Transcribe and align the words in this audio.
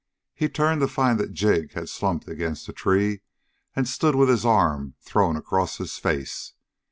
He 0.33 0.49
turned 0.49 0.81
to 0.81 0.87
find 0.87 1.19
that 1.19 1.31
Jig 1.31 1.73
had 1.73 1.87
slumped 1.87 2.27
against 2.27 2.65
the 2.65 2.73
tree 2.73 3.21
and 3.75 3.87
stood 3.87 4.15
with 4.15 4.29
his 4.29 4.43
arm 4.47 4.95
thrown 4.99 5.35
across 5.35 5.77
his 5.77 5.99
face. 5.99 6.53